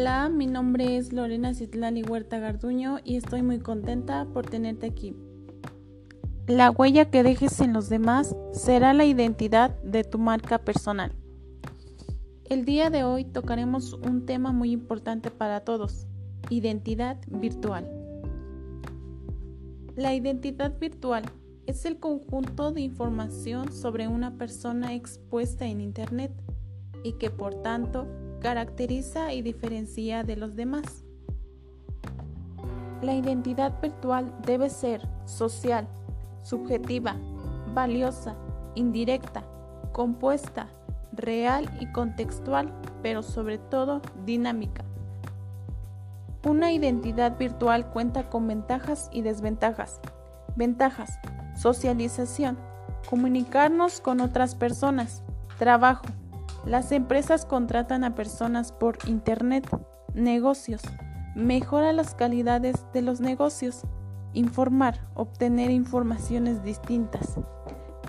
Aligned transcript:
Hola, 0.00 0.28
mi 0.28 0.46
nombre 0.46 0.96
es 0.96 1.12
Lorena 1.12 1.54
Citlali 1.54 2.04
Huerta 2.04 2.38
Garduño 2.38 2.98
y 3.02 3.16
estoy 3.16 3.42
muy 3.42 3.58
contenta 3.58 4.28
por 4.32 4.46
tenerte 4.46 4.86
aquí. 4.86 5.16
La 6.46 6.70
huella 6.70 7.10
que 7.10 7.24
dejes 7.24 7.60
en 7.60 7.72
los 7.72 7.88
demás 7.88 8.36
será 8.52 8.94
la 8.94 9.04
identidad 9.06 9.76
de 9.82 10.04
tu 10.04 10.20
marca 10.20 10.60
personal. 10.60 11.16
El 12.44 12.64
día 12.64 12.90
de 12.90 13.02
hoy 13.02 13.24
tocaremos 13.24 13.94
un 13.94 14.24
tema 14.24 14.52
muy 14.52 14.70
importante 14.70 15.32
para 15.32 15.64
todos, 15.64 16.06
identidad 16.48 17.18
virtual. 17.26 17.90
La 19.96 20.14
identidad 20.14 20.78
virtual 20.78 21.24
es 21.66 21.84
el 21.86 21.98
conjunto 21.98 22.70
de 22.70 22.82
información 22.82 23.72
sobre 23.72 24.06
una 24.06 24.38
persona 24.38 24.94
expuesta 24.94 25.66
en 25.66 25.80
Internet 25.80 26.30
y 27.02 27.14
que 27.14 27.30
por 27.30 27.62
tanto 27.62 28.06
caracteriza 28.40 29.32
y 29.32 29.42
diferencia 29.42 30.22
de 30.22 30.36
los 30.36 30.56
demás. 30.56 31.04
La 33.02 33.14
identidad 33.14 33.80
virtual 33.80 34.34
debe 34.44 34.70
ser 34.70 35.06
social, 35.24 35.86
subjetiva, 36.42 37.16
valiosa, 37.74 38.34
indirecta, 38.74 39.44
compuesta, 39.92 40.68
real 41.12 41.70
y 41.80 41.86
contextual, 41.92 42.72
pero 43.02 43.22
sobre 43.22 43.58
todo 43.58 44.00
dinámica. 44.24 44.84
Una 46.44 46.72
identidad 46.72 47.36
virtual 47.36 47.90
cuenta 47.90 48.30
con 48.30 48.46
ventajas 48.46 49.10
y 49.12 49.22
desventajas. 49.22 50.00
Ventajas. 50.56 51.18
Socialización. 51.56 52.56
Comunicarnos 53.10 54.00
con 54.00 54.20
otras 54.20 54.54
personas. 54.54 55.22
Trabajo. 55.58 56.04
Las 56.68 56.92
empresas 56.92 57.46
contratan 57.46 58.04
a 58.04 58.14
personas 58.14 58.72
por 58.72 58.98
Internet. 59.06 59.66
Negocios. 60.12 60.82
Mejora 61.34 61.94
las 61.94 62.14
calidades 62.14 62.84
de 62.92 63.00
los 63.00 63.20
negocios. 63.20 63.84
Informar. 64.34 65.08
Obtener 65.14 65.70
informaciones 65.70 66.62
distintas. 66.62 67.36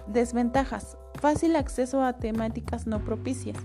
Desventajas. 0.07 0.97
Fácil 1.21 1.55
acceso 1.55 2.03
a 2.03 2.17
temáticas 2.17 2.85
no 2.85 2.99
propicias. 2.99 3.55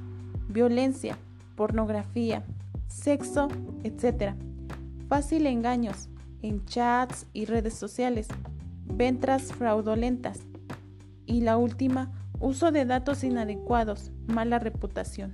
Violencia. 0.48 1.18
Pornografía. 1.56 2.44
Sexo, 2.86 3.48
etc. 3.82 4.36
Fácil 5.08 5.48
engaños 5.48 6.08
en 6.40 6.64
chats 6.66 7.26
y 7.32 7.46
redes 7.46 7.74
sociales 7.74 8.28
ventas 8.86 9.52
fraudulentas 9.52 10.40
y 11.26 11.40
la 11.40 11.56
última, 11.56 12.12
uso 12.40 12.72
de 12.72 12.84
datos 12.84 13.24
inadecuados, 13.24 14.12
mala 14.26 14.58
reputación. 14.58 15.32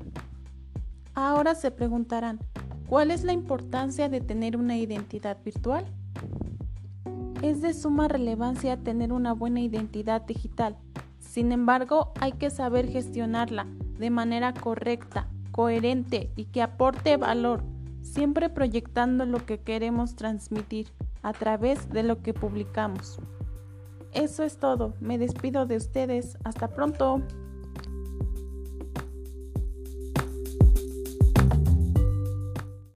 Ahora 1.14 1.54
se 1.54 1.70
preguntarán, 1.70 2.38
¿cuál 2.86 3.10
es 3.10 3.24
la 3.24 3.32
importancia 3.32 4.08
de 4.08 4.20
tener 4.20 4.56
una 4.56 4.76
identidad 4.76 5.38
virtual? 5.44 5.84
Es 7.42 7.62
de 7.62 7.74
suma 7.74 8.08
relevancia 8.08 8.76
tener 8.76 9.12
una 9.12 9.32
buena 9.32 9.60
identidad 9.60 10.22
digital. 10.22 10.76
Sin 11.18 11.52
embargo, 11.52 12.12
hay 12.20 12.32
que 12.32 12.50
saber 12.50 12.88
gestionarla 12.88 13.66
de 13.98 14.10
manera 14.10 14.52
correcta, 14.52 15.28
coherente 15.52 16.30
y 16.36 16.46
que 16.46 16.62
aporte 16.62 17.16
valor, 17.16 17.64
siempre 18.02 18.48
proyectando 18.50 19.26
lo 19.26 19.44
que 19.44 19.60
queremos 19.60 20.16
transmitir 20.16 20.88
a 21.22 21.32
través 21.32 21.88
de 21.90 22.02
lo 22.02 22.22
que 22.22 22.34
publicamos. 22.34 23.18
Eso 24.12 24.42
es 24.42 24.58
todo. 24.58 24.94
Me 25.00 25.18
despido 25.18 25.66
de 25.66 25.76
ustedes. 25.76 26.36
Hasta 26.44 26.68
pronto. 26.68 27.22